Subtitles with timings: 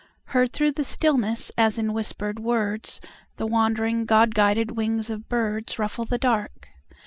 [0.33, 2.99] Heard through the stillness, as in whispered words,
[3.37, 6.69] The wandering God guided wings of birdsRuffle the dark.